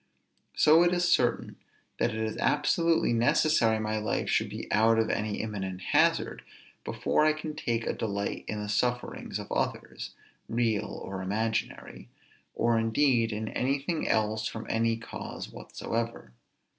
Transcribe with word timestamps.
So 0.55 0.81
it 0.81 0.93
is 0.95 1.07
certain 1.07 1.57
that 1.99 2.09
it 2.09 2.15
is 2.19 2.35
absolutely 2.37 3.13
necessary 3.13 3.77
my 3.77 3.99
life 3.99 4.31
should 4.31 4.49
be 4.49 4.67
out 4.71 4.97
of 4.97 5.11
any 5.11 5.39
imminent 5.43 5.79
hazard, 5.91 6.41
before 6.83 7.23
I 7.23 7.33
can 7.33 7.55
take 7.55 7.85
a 7.85 7.93
delight 7.93 8.45
in 8.47 8.59
the 8.63 8.67
sufferings 8.67 9.37
of 9.37 9.51
others, 9.51 10.15
real 10.49 10.85
or 10.87 11.21
imaginary, 11.21 12.09
or 12.55 12.79
indeed 12.79 13.31
in 13.31 13.49
anything 13.49 14.07
else 14.09 14.47
from 14.47 14.65
any 14.67 14.97
cause 14.97 15.51
whatsoever. 15.51 16.33